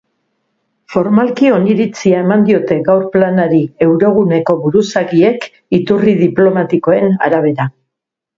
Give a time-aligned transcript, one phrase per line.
[0.93, 3.59] Formalki oniritzia eman diote gaur planari
[3.89, 5.47] euroguneko buruzagiek,
[5.81, 7.71] iturri diplomatikoen arabera.